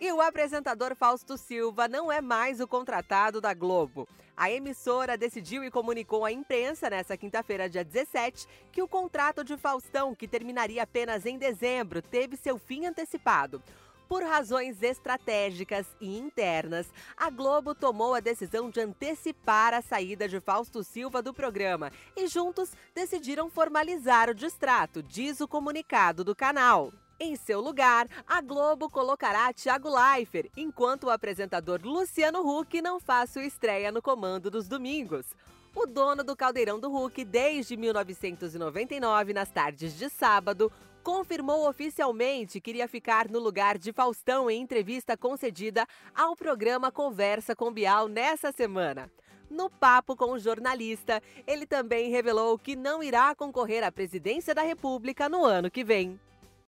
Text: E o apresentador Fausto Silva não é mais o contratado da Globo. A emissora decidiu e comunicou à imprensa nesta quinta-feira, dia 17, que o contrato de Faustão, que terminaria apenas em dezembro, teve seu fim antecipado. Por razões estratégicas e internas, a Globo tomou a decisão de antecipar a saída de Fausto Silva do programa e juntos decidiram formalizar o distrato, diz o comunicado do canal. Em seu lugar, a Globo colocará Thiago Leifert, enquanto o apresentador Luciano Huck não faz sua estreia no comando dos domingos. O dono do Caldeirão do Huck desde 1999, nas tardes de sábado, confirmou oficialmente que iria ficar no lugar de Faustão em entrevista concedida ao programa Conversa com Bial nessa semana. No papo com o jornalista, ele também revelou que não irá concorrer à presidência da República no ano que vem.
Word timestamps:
E 0.00 0.10
o 0.10 0.20
apresentador 0.22 0.96
Fausto 0.96 1.36
Silva 1.36 1.86
não 1.86 2.10
é 2.10 2.22
mais 2.22 2.58
o 2.58 2.66
contratado 2.66 3.38
da 3.38 3.52
Globo. 3.52 4.08
A 4.34 4.50
emissora 4.50 5.18
decidiu 5.18 5.62
e 5.62 5.70
comunicou 5.70 6.24
à 6.24 6.32
imprensa 6.32 6.88
nesta 6.88 7.18
quinta-feira, 7.18 7.68
dia 7.68 7.84
17, 7.84 8.46
que 8.72 8.80
o 8.80 8.88
contrato 8.88 9.44
de 9.44 9.58
Faustão, 9.58 10.14
que 10.14 10.26
terminaria 10.26 10.82
apenas 10.82 11.26
em 11.26 11.36
dezembro, 11.36 12.00
teve 12.00 12.38
seu 12.38 12.56
fim 12.56 12.86
antecipado. 12.86 13.62
Por 14.08 14.22
razões 14.22 14.82
estratégicas 14.82 15.86
e 16.00 16.18
internas, 16.18 16.86
a 17.14 17.28
Globo 17.28 17.74
tomou 17.74 18.14
a 18.14 18.20
decisão 18.20 18.70
de 18.70 18.80
antecipar 18.80 19.74
a 19.74 19.82
saída 19.82 20.26
de 20.26 20.40
Fausto 20.40 20.82
Silva 20.82 21.20
do 21.20 21.34
programa 21.34 21.92
e 22.16 22.26
juntos 22.26 22.72
decidiram 22.94 23.50
formalizar 23.50 24.30
o 24.30 24.34
distrato, 24.34 25.02
diz 25.02 25.42
o 25.42 25.46
comunicado 25.46 26.24
do 26.24 26.34
canal. 26.34 26.90
Em 27.22 27.36
seu 27.36 27.60
lugar, 27.60 28.08
a 28.26 28.40
Globo 28.40 28.88
colocará 28.88 29.52
Thiago 29.52 29.90
Leifert, 29.90 30.50
enquanto 30.56 31.04
o 31.04 31.10
apresentador 31.10 31.78
Luciano 31.84 32.40
Huck 32.40 32.80
não 32.80 32.98
faz 32.98 33.28
sua 33.28 33.44
estreia 33.44 33.92
no 33.92 34.00
comando 34.00 34.50
dos 34.50 34.66
domingos. 34.66 35.26
O 35.76 35.84
dono 35.84 36.24
do 36.24 36.34
Caldeirão 36.34 36.80
do 36.80 36.90
Huck 36.90 37.22
desde 37.22 37.76
1999, 37.76 39.34
nas 39.34 39.50
tardes 39.50 39.98
de 39.98 40.08
sábado, 40.08 40.72
confirmou 41.02 41.68
oficialmente 41.68 42.58
que 42.58 42.70
iria 42.70 42.88
ficar 42.88 43.28
no 43.28 43.38
lugar 43.38 43.76
de 43.76 43.92
Faustão 43.92 44.50
em 44.50 44.62
entrevista 44.62 45.14
concedida 45.14 45.86
ao 46.14 46.34
programa 46.34 46.90
Conversa 46.90 47.54
com 47.54 47.70
Bial 47.70 48.08
nessa 48.08 48.50
semana. 48.50 49.12
No 49.50 49.68
papo 49.68 50.16
com 50.16 50.32
o 50.32 50.38
jornalista, 50.38 51.22
ele 51.46 51.66
também 51.66 52.10
revelou 52.10 52.58
que 52.58 52.74
não 52.74 53.02
irá 53.02 53.34
concorrer 53.34 53.84
à 53.84 53.92
presidência 53.92 54.54
da 54.54 54.62
República 54.62 55.28
no 55.28 55.44
ano 55.44 55.70
que 55.70 55.84
vem. 55.84 56.18